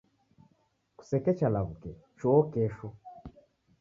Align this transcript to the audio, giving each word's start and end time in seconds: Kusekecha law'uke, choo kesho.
Kusekecha 0.97 1.47
law'uke, 1.53 1.91
choo 2.17 2.41
kesho. 2.51 2.87